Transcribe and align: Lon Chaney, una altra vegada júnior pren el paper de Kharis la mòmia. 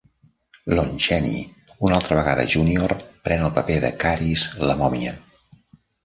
Lon 0.77 0.95
Chaney, 1.07 1.41
una 1.89 1.93
altra 1.99 2.15
vegada 2.19 2.45
júnior 2.53 2.95
pren 3.27 3.43
el 3.49 3.53
paper 3.59 3.75
de 3.83 3.91
Kharis 4.05 4.47
la 4.71 4.77
mòmia. 4.81 5.13